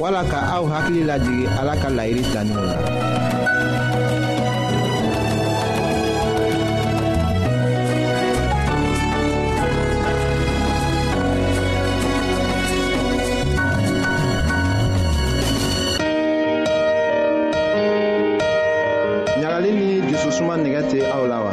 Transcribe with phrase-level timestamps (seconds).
[0.00, 2.64] wala ka aw hakili lajigi ala ka layiri taninw
[19.42, 21.52] la ni jususuma nigɛ tɛ aw la wa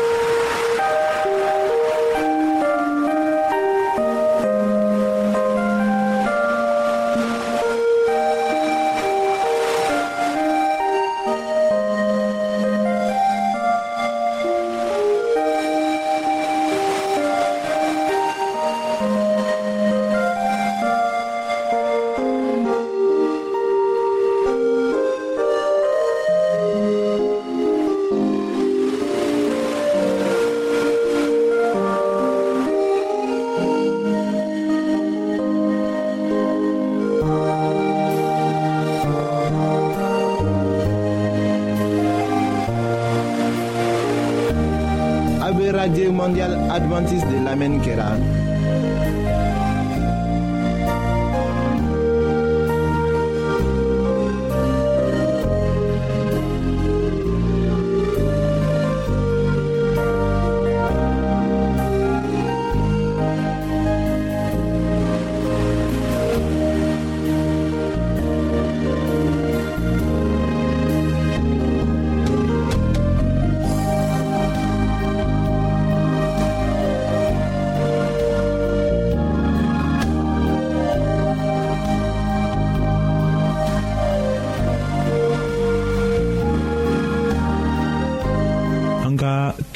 [46.93, 48.40] adventiste de l'Amen Keran.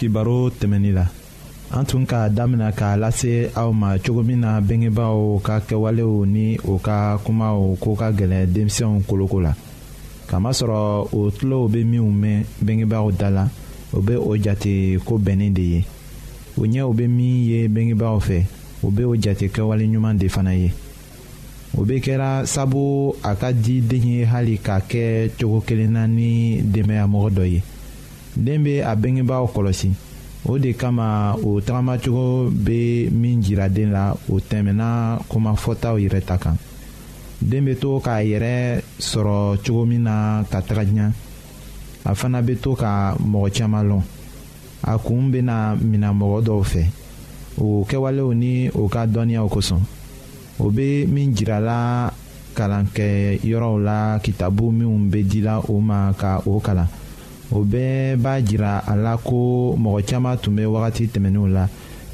[0.05, 1.05] kibaro tɛmɛnin la
[1.71, 6.57] an tun k'a damina k'a lase aw ma cogo min na bengebaaw ka kɛwalew ni
[6.63, 9.53] o ka kumaw ko ka gɛlɛn denmisɛnw koloko la
[10.29, 13.43] kamasɔrɔ o tulow be minw mɛn bengebaaw da la
[13.95, 15.85] o be o jate ko bɛnnin de ye
[16.55, 18.45] o ɲɛw be min ye bengebaaw fɛ
[18.85, 20.69] o be o jate kɛwaleɲuman de fana ye
[21.75, 26.05] o be kɛra sabu a ka di den ye hali k'a kɛ cogo kelen na
[26.07, 27.61] ni denbaya mɔgɔ dɔ ye
[28.43, 29.89] den be a bengebaaw kɔlɔsi
[30.49, 36.37] o de kama o tagamacogo be min jira den la o tɛmɛna komafɔtaw yɛrɛ ta
[36.37, 36.57] kan
[37.41, 41.11] den be to k'a yɛrɛ sɔrɔ cogo min na ka taga diɲa
[42.05, 44.03] a fana be to ka mɔgɔ caaman lɔn
[44.83, 46.83] a kuun bena mina mɔgɔ dɔw fɛ
[47.57, 49.81] o kɛwalew ni o ka dɔnniyaw kosɔn
[50.59, 52.11] o be min jirala
[52.53, 56.87] kalankɛyɔrɔw la kitabu minw be dila o ma ka o kalan
[57.51, 61.67] o bɛɛ b'a jira a la ko mɔgɔ caaman tun bɛ wagati tɛmɛninw la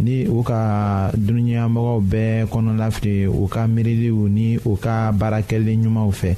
[0.03, 6.35] ni u ka dunuɲamɔgɔw bɛɛ kɔnɔlafili u ka miiriliw ni u ka baarakɛlen ɲumanw fɛ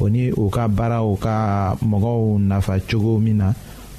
[0.00, 3.52] o ni u ka baaraw ka mɔgɔw nafa cogo min na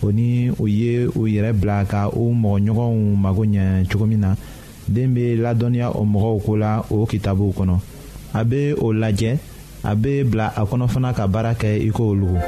[0.04, 4.36] o ni u ye u yɛrɛ bila ka u mɔgɔɲɔgɔnw mago ɲɛ cogo min na
[4.88, 7.78] den bɛ ladɔnniya o mɔgɔw ko la o kitabuw kɔnɔ
[8.34, 9.38] a bɛ o lajɛ
[9.84, 12.48] a bɛ bila a kɔnɔ fana ka baara kɛ i ko olu.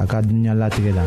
[0.00, 1.04] a ka dunuɲa latigɛ la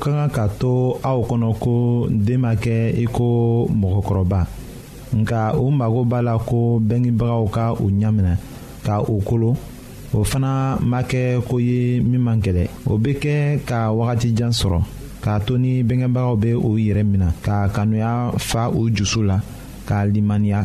[0.00, 1.74] ka kan ka to aw kɔnɔ ko
[2.08, 3.26] den ma kɛ i ko
[3.68, 4.40] mɔgɔkɔrɔba
[5.20, 8.34] nka u mago b'a la ko bɛngebagaw ka u ɲaminɛ
[8.86, 9.54] ka u kolo
[10.14, 13.34] o fana ma kɛ ko ye min man kɛlɛ o bɛ kɛ
[13.68, 14.80] ka wagatijan sɔrɔ
[15.22, 19.38] k'a to ni bɛngebagaw bɛ u yɛrɛ minɛ ka kanuya fa u jusu la
[19.86, 20.64] k'a limaniya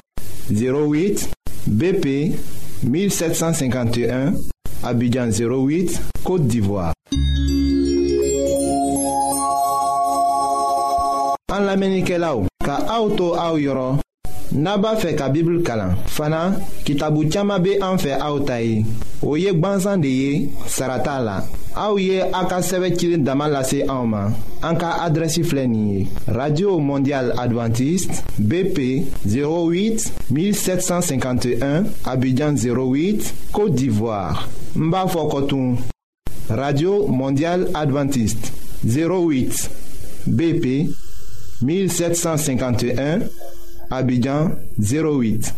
[0.49, 1.29] 08
[1.67, 2.33] BP
[2.83, 4.33] 1751
[4.83, 6.93] Abidjan 08 Côte d'Ivoire
[11.53, 13.99] An lamenike la ou Ka auto a ou yoron
[14.51, 16.43] Naba fe ka bibl kalan Fana
[16.87, 18.81] kitabu tiyama be an fe a ou tayi
[19.21, 20.31] O yek banzan de ye
[20.71, 21.39] sarata la
[21.75, 24.33] Aouye aka Sevekil Damalase en
[26.27, 35.77] radio mondial Adventiste bp 08 1751 abidjan 08 côte d'ivoire Mbafokotoum.
[36.49, 38.51] radio mondial Adventiste
[38.85, 39.69] 08
[40.27, 40.89] bp
[41.61, 43.19] 1751
[43.89, 45.53] abidjan 08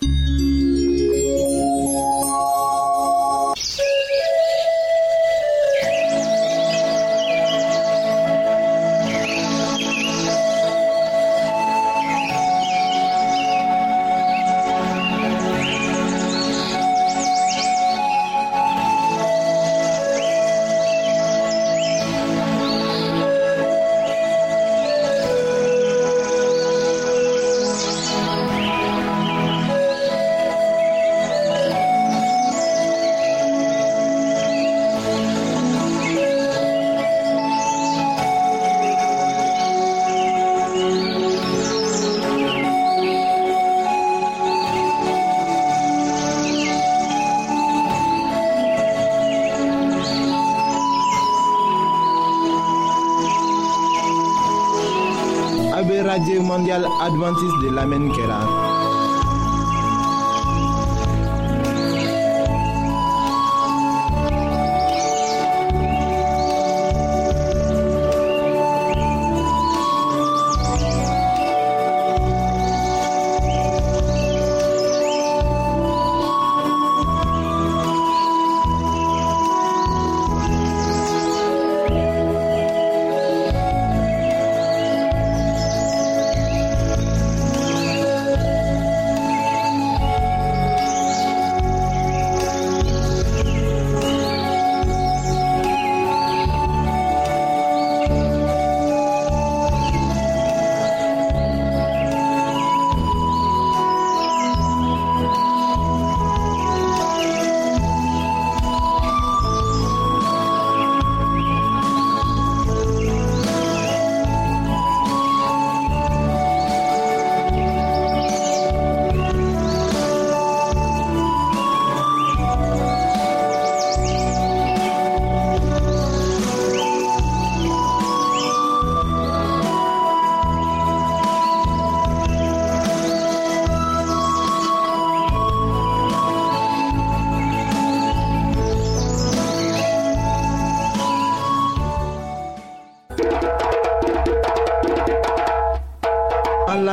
[56.25, 58.62] radio mondial adventiste de l'Amen Kela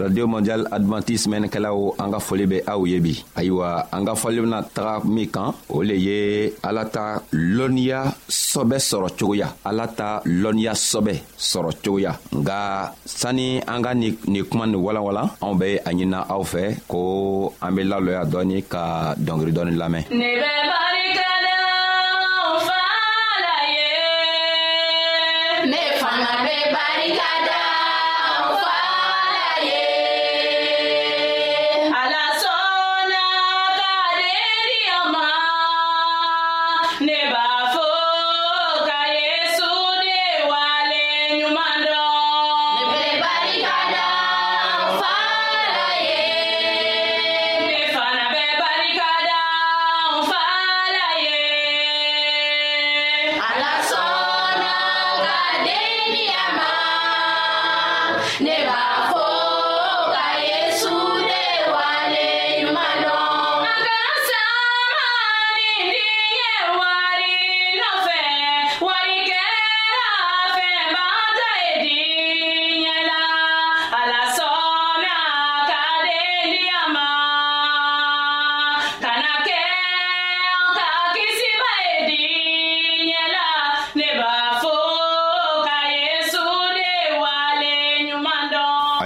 [0.00, 4.38] radio mondial adventiste mɛnnikɛlaw an ka foli bɛ aw ye bi ayiwa an ka fɔli
[4.44, 6.18] bena taga min kan o le ye
[6.68, 10.08] ala ta lɔnniya sɔbɛ sɔrɔ cogoya ala ta
[10.42, 11.14] lɔnniya sɔbɛ
[11.50, 12.58] sɔrɔ cogoya nga
[13.20, 16.98] sanni an ka nin ni kuma nin walanwalan anw bɛ a ɲinina aw fɛ ko
[17.60, 20.04] an be lalɔya dɔɔni ka dɔngeri dɔɔni lamɛn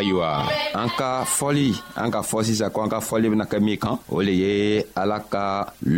[0.04, 0.30] ayiwa
[0.82, 1.70] an ka fɔli
[2.02, 4.54] an ka fɔ sisan ko an ka fɔli bena kɛ min kan o le ye
[5.00, 5.44] ala ka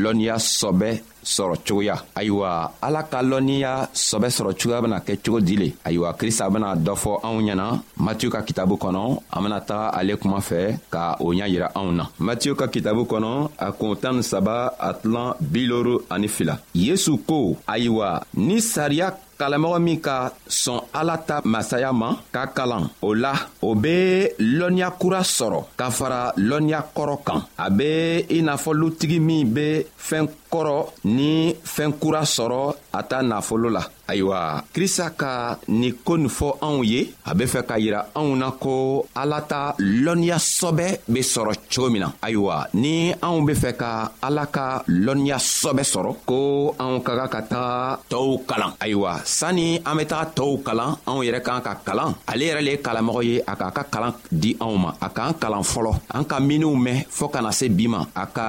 [0.03, 0.91] lɔnniya sɔbɛ
[1.35, 6.15] sɔrɔ cogoya ayiwa ala ka lɔnniya sɔbɛ sɔrɔ cogoya bena kɛ cogo di le ayiwa
[6.15, 7.67] krista bena dɔ fɔ anw ɲɛna
[7.99, 9.03] matiyu ka kitabu kɔnɔ
[9.35, 13.03] an bena taga ale kuma fɛ ka o ɲa yira anw na matiyu ka kitabu
[13.07, 18.61] kɔnɔ a kuun tan ni saba a tilan biloru ani fila yesu ko ayiwa ni
[18.61, 24.29] sariya kalamɔgɔ min ka sɔn ala ta masaya ma ka kalan o la o be
[24.39, 29.45] lɔnniya kura sɔrɔ ka fara lɔnniya kɔrɔ kan a be i n'a fɔ lutigi min
[29.55, 32.61] be fɛɛn kɔrɔ ni fɛɛn kura sɔrɔ
[32.93, 34.41] a ta nafolo la ayiwa
[34.75, 38.49] krista ka nin ko nin fɔ anw ye a be fɛ k'a yira anw na
[38.53, 43.91] ko ala ta lɔnniyasɔbɛ be sɔrɔ cogo min na ayiwa ni anw be fɛ ka
[44.23, 49.97] ala ka lɔnniyasɔbɛ sɔrɔ ko anw ka kan ka taga tɔɔw kalan ayiwa sanni an
[49.97, 53.39] be taga tɔɔw kalan anw yɛrɛ k'an ka kalan ale yɛrɛ le ye kalanmɔgɔ ye
[53.47, 57.05] a k'a ka kalan di anw ma a k'an kalan fɔlɔ an ka miniw mɛn
[57.17, 58.47] fɔɔ ka na se bi ma a ka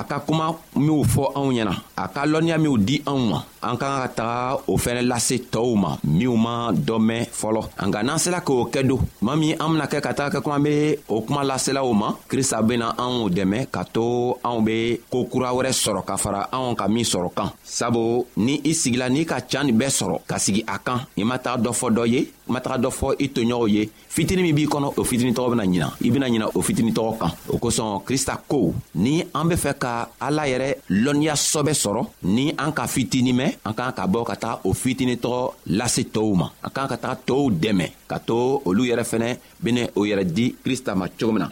[0.00, 3.38] a ka kuma minw fɔ fɔ anw ɲɛna a ka lɔnniya minw di anw ma
[3.62, 8.02] an ka ka taga o fɛnɛ lase tɔɔw ma minw ma dɔ mɛn fɔlɔ nka
[8.02, 10.96] n'an sela k'o kɛ don ma min an bena kɛ ka taga kɛ kuma be
[11.08, 15.70] o kuma laselaw ma krista bena anw dɛmɛ ka to anw be koo kura wɛrɛ
[15.72, 19.66] sɔrɔ ka fara anw ka min sɔrɔ kan sabu ni i sigila n'i ka can
[19.66, 22.60] nin bɛɛ sɔrɔ ka sigi a kan i ma taga dɔ fɔ dɔ ye ma
[22.64, 25.88] taga dɔ fɔ i toɲɔgɔnw ye fitini min b'i kɔnɔ o fitini tɔgɔ bena ɲina
[26.06, 29.78] i bena ɲina o fitini tɔgɔ kan o kosɔn krista ko ni an be fɛ
[29.78, 34.24] ka ala yɛrɛ lɔnniya sɔbɛ sɔrɔ ni an ka fitini mɛn an k'an ka bɔ
[34.26, 35.40] ka taga o fitini tɔgɔ
[35.78, 39.82] lase tɔɔw ma an k'an ka taga tɔɔw dɛmɛ ka to olu yɛrɛ fɛnɛ bena
[39.96, 41.48] o yɛrɛ di krista ma cogo min na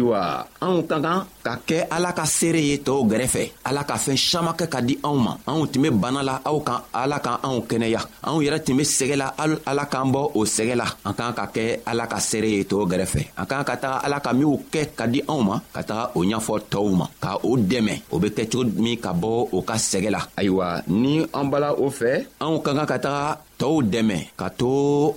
[0.00, 0.46] are.
[0.60, 4.18] Uh, anw ka kan ka kɛ ala ka seere ye tɔɔw gɛrɛfɛ ala ka fɛɛn
[4.30, 7.36] saman kɛ ka di anw ma anw tun be bana la aw kan ala kan
[7.46, 9.26] anw kɛnɛya anw yɛrɛ tun be sɛgɛ la
[9.70, 12.84] ala k'an bɔ o sɛgɛ la an k'an ka kɛ ala ka seere ye tɔɔw
[12.90, 16.04] gɛrɛfɛ an k'an ka taga ala ka minw kɛ ka di anw ma ka taga
[16.14, 19.58] o ɲ'fɔ tɔɔw ma ka o dɛmɛ o be kɛ cogo min ka bɔ o
[19.68, 23.78] ka sɛgɛ la ayiwa ni an bala o fɛ anw ka kan ka taga tɔɔw
[23.92, 24.68] dɛmɛ ka to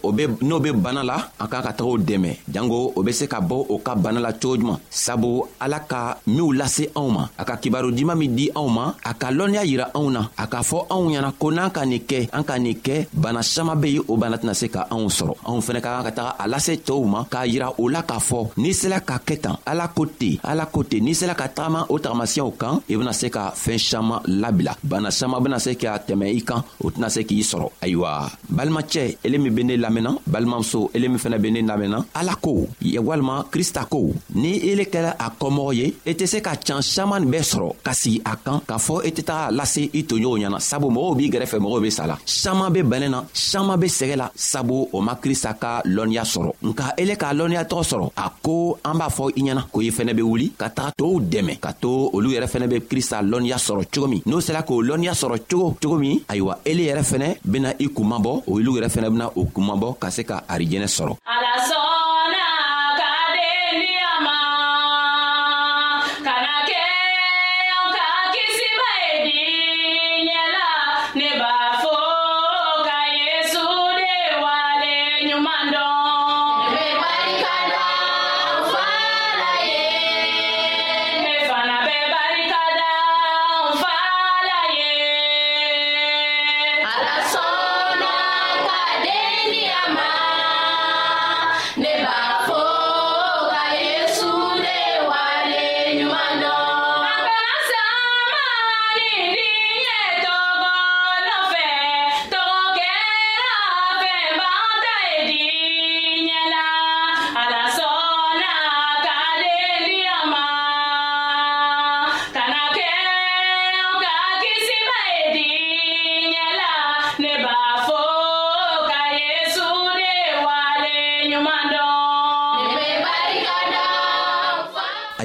[0.06, 3.12] o be n'o be bana la an k'an ka taga o dɛmɛ jango o be
[3.12, 6.88] se ka bɔ o ka bana la cogo juman sabu to ala ka minw lase
[6.96, 10.08] anw ma a ka kibaro diman min di anw ma a ka lɔnniya yira anw
[10.16, 12.96] na a k'a fɔ anw ɲɛna ko n'an ka nin kɛ an ka nin kɛ
[13.24, 16.06] bana saman be yen o bana tɛna se ka anw sɔrɔ anw fɛnɛ ka kan
[16.08, 19.18] ka taga a lase cɛɛw ma k'a yira o la k'a fɔ n'i sela ka
[19.28, 22.74] kɛ tan ala ko ten ala ko ten n'i sela ka tagama o tagamasiyɛw kan
[22.90, 26.64] i bena se ka fɛɛn saman labila bana saman bena se ka tɛmɛ i kan
[26.84, 31.18] o tɛna se k'i sɔrɔ ayiwa balimacɛ ele min be ne lamɛnna balimamuso ele min
[31.20, 32.64] fɛnɛ be ne lamɛnna ala ko
[33.06, 36.82] walima krista ko ni ele kɛla a kɔmɔgɔ ye i e tɛ se ka can
[36.82, 40.02] saman bɛɛ sɔrɔ ka sigi a kan k'a fɔ i e tɛ taga lase i
[40.10, 43.80] toɲɔgɔn ɲɛna sabu mɔgɔw b'i gɛrɛfɛ mɔgɔw be sa la saman be bɛnɛ na saman
[43.82, 47.84] be sɛgɛ la sabu o ma krista ka lɔnniya sɔrɔ nka ele k'a lɔnniya tɔgɔ
[47.92, 50.92] sɔrɔ a ko an b'a fɔ i ɲɛna ko i fɛnɛ be wuli ka taga
[51.00, 54.62] tɔɔw dɛmɛ ka to olu yɛrɛ fɛnɛ be krista lɔnniya sɔrɔ cogo min n'o sera
[54.64, 58.90] k'o lɔnniya sɔrɔ cogo cogo min ayiwa ele yɛrɛ fɛnɛ bena i kumabɔ olu yɛrɛ
[58.94, 62.46] fɛnɛ bena o kumabɔ ka se ka arijɛnɛ sɔrɔ a la sɔnna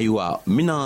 [0.01, 0.77] ayiwa n bena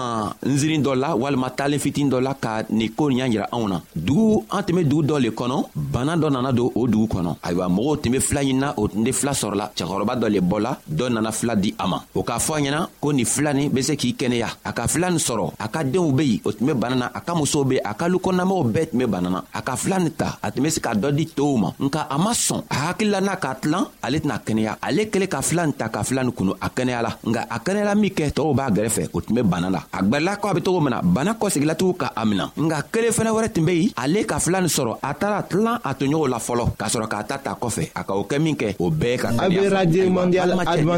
[0.44, 3.48] n ziiri dɔ la walima taalen fitini dɔ la ka nin koo nin y'a yira
[3.52, 6.86] anw na dugu an tun be dugu dɔ le kɔnɔ bana dɔ nana don o
[6.88, 10.28] dugu kɔnɔ ayiwa mɔgɔw tun be fila ɲinina o tun tɛ fila sɔrɔla cɛkɔrɔba dɔ
[10.32, 13.26] le bɔla dɔ nana fila di a ma o k'a fɔ a ɲɛna ko nin
[13.26, 16.24] fila nin be se k'i kɛnɛya a ka fila nin sɔrɔ a ka deenw be
[16.26, 19.00] yen o tun be bana na a ka musow be a ka lukɔnɔnamɔgɔw bɛɛ tun
[19.00, 21.26] be bana na a ka fila nin ta a tun be se ka dɔ di
[21.28, 25.06] tow ma nka a ma sɔn a hakilila n'a k'a tilan ale tɛna kɛnɛya ale
[25.08, 27.96] kɛlen ka fila nin ta ka fila nin kunu a kɛnɛya la nka a kɛnɛyala
[28.00, 30.62] min kɛ tɔɔw b'a gɛrɛfɛ kosɛbɛ o tun bɛ bana la a gwɛrɛla k'a be
[30.62, 33.90] togo min na bana kɔsegilatugu ka a mina nka kelen fɛnɛ wɛrɛ tun be yen
[33.98, 37.24] ale ka fila nin sɔrɔ a taara tilan a toɲɔgɔnw la fɔlɔ k'a sɔrɔ k'a
[37.28, 39.82] ta ta kɔfɛ a ka o kɛ min kɛ o bɛɛ ka kɛra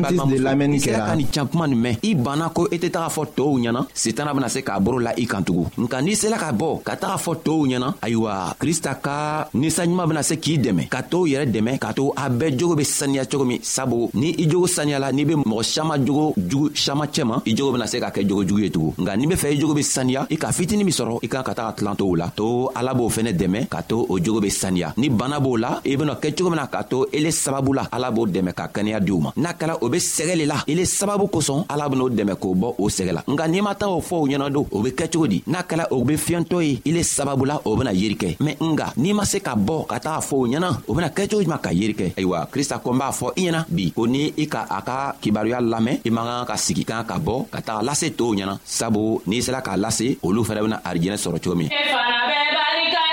[0.08, 3.60] ka nin can kuma nin mɛn i banna ko i e tɛ taga fɔ tɔɔw
[3.60, 6.84] ɲɛna sitana bena se k'a boro la i kan tugun nka n'i sela ka bɔ
[6.84, 11.28] ka taga fɔ tɔɔw ɲɛna ayiwa krista ka ninsanɲuman bena se k'i dɛmɛ ka tɔɔw
[11.32, 14.66] yɛrɛ dɛmɛ k'a to a bɛɛ jogo be saniya cogo min sabu ni i jogo
[14.68, 18.10] saniyala n'i be mɔgɔ saman jogo jugu saman cɛma i jogo bena tɛna se ka
[18.12, 20.84] kɛ jogojugu ye tugun nka n'i be fɛ i jogo be saniya i ka fitini
[20.84, 23.82] min sɔrɔ i kan ka taga tilan t'o la to ala b'o fɛnɛ dɛmɛ ka
[23.82, 26.68] to o jogo be saniya ni bana b'o la i bena kɛ cogo min na
[26.68, 29.90] ka to ele sababu la ala b'o dɛmɛ ka kɛnɛya diw ma n'a kɛra o
[29.90, 33.22] be sɛgɛ le la ele sababu kosɔn ala ben'o dɛmɛ k'o bɔ o sɛgɛ la
[33.28, 35.62] nka n'i ma taga o fɔ o ɲɛna do o be kɛ cogo di n'a
[35.64, 39.14] kɛra o be fiɲɛtɔ ye ile sababu la o bena yeri kɛ mɛn nga n'i
[39.14, 41.70] ma se ka bɔ ka taga fɔ o ɲɛna o bena kɛ cogo juman ka
[41.72, 44.66] yeri kɛ ayiwa krista ko n b'a fɔ i ɲɛna bi ko ni i ka
[44.70, 47.84] a ka kibaruya lamɛn i man kan ka sigi kan ka bɔ ka taga k'a
[47.86, 51.68] lase tow ɲɛna sabu n'i sera k'a lase olu fɛnɛ bena arijɛnɛ sɔrɔ cogo min
[51.72, 53.07] e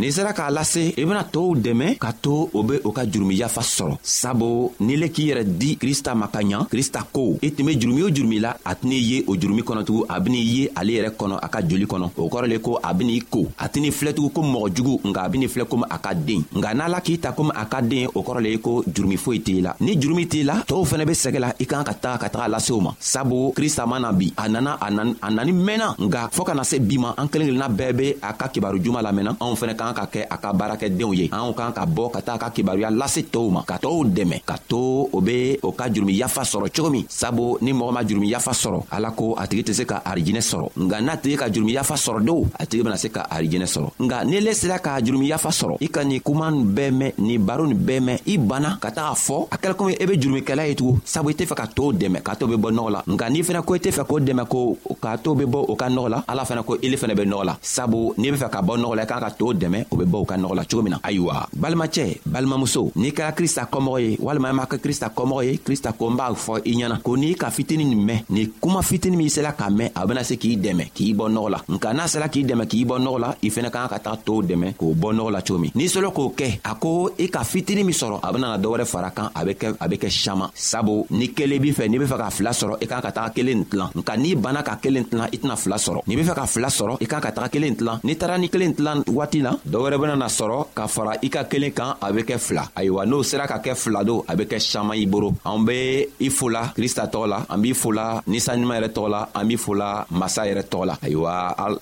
[0.00, 3.34] n'i sera k'a lase i bena tow dɛmɛ ka to o be o ka jurumi
[3.36, 7.50] yafa sɔrɔ sabu n'i le k'i yɛrɛ di krista ma ka ɲa krista ko i
[7.52, 10.70] tun be jurumi o jurumi la a tɛn'i ye o jurumi kɔnɔtugun a ben'i ye
[10.74, 13.68] ale yɛrɛ kɔnɔ a ka joli kɔnɔ o kɔrɔ le ko a ben'i ko a
[13.68, 16.88] tɛn'i filɛtugun komi mɔgɔ jugu nka a ben'i filɛ komi a ka den nka n'a
[16.88, 19.60] la k'i ta komi a ka den o kɔrɔ le ye ko jurumi foyi t'i
[19.60, 22.28] la ni jurumi t'i la tɔɔw fɛnɛ be sɛgɛ la i kan ka taga ka
[22.30, 26.44] taga lase o ma sabu krista mana bi a nana a nani mɛnna nka fɔɔ
[26.46, 29.54] kana se bi ma an kelen kelenna bɛɛ be a ka kibaru juman lamɛnna anw
[29.54, 32.38] fɛnɛ k'an kan ka kɛ a ka baarakɛdenw ye anw kan ka bɔ ka taa
[32.38, 36.14] ka kibaruya lase tɔɔw ma ka tɔɔw dɛmɛ ka to o be o ka jurumi
[36.14, 39.62] yafa sɔrɔ cogo min sabu ni mɔgɔ ma jurumi yafa sɔrɔ ala ko a tigi
[39.62, 42.82] tɛ se ka arijinɛ sɔrɔ nga n'a tigi ka jurumi yafa sɔrɔ dow a tigi
[42.84, 46.02] bena se ka arijinɛ sɔrɔ nga ni le sera ka jurumi yafa sɔrɔ i ka
[46.04, 49.48] nin kuma nin bɛɛ mɛn nin baro nin bɛɛ mɛn i banna ka taga fɔ
[49.52, 51.92] a kɛla komi i e be jurumikɛla ye tugun sabu i tɛ fɛ ka tow
[51.92, 54.20] dɛmɛ k'a to be bɔ nɔgɔ la nka n'i fɛnɛ ko i tɛ fɛ k'o
[54.24, 57.14] dɛmɛ ko k'a to be bɔ o ka nɔgɔ la ala fɛnɛ ko ile fɛnɛ
[57.16, 59.52] be nɔgɔ la sabu n'i be fɛ ka bɔ nɔgɔ la i kan ka tow
[59.54, 62.90] dɛmɛ fɛnɛ o be bɔ u ka nɔgɔ la cogo min na ayiwa balimacɛ balimamuso
[62.96, 66.10] n'i kɛra krista kɔmɔgɔ ye walima i e m'a kɛ krista kɔmɔgɔ ye krista ko
[66.10, 69.28] n b'a fɔ i ɲɛna ko n'i ka fitini nin mɛn nin kuma fitini min
[69.28, 72.28] sela ka mɛn a bena se k'i dɛmɛ k'i bɔ nɔgɔ la nka n'a sela
[72.28, 74.94] k'i dɛmɛ k'i bɔ nɔgɔ la i fɛnɛ ka kan ka taga tow dɛmɛ k'o
[74.94, 77.94] bɔ nɔgɔ la cogo min n'i sɔlɔ k'o kɛ a ko i ka fitini min
[77.94, 81.28] sɔrɔ a benana dɔwɛrɛ fara kan a be kɛ a be kɛ saman sabu ni
[81.32, 83.88] kelen b'i fɛ n'i be fɛ ka fila sɔrɔ i kan ka taga kelen tilan
[83.94, 86.66] nka n'i banna ka kelen tilan i tɛna fila sɔrɔ n'i be fɛ ka fila
[86.68, 89.76] sɔrɔ i kan ka taga kelen tilan n'i taara ni kelen tilan waati la dɔ
[89.82, 93.06] wɛrɛ bena na sɔrɔ ka fara i ka kelen kan a be kɛ fila ayiwa
[93.06, 96.28] n'o sera ka kɛ fila do a be kɛ saman i boro an be i
[96.30, 100.46] fola krista tɔgɔ la an b'i fola ninsanɲuman yɛrɛ tɔgɔ la an b'i fola masa
[100.46, 101.32] yɛrɛ tɔgɔ la ayiwa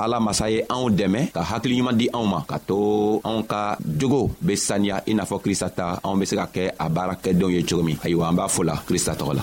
[0.01, 4.31] ala masa ye anw dɛmɛ ka hakiliɲuman di anw ma ka to anw ka jogo
[4.45, 7.51] be saniya i n'a fɔ krista ta anw be se ka kɛ a baara kɛdenw
[7.53, 9.43] ye cogo min ayiwa an b'a fola krista tɔgɔ la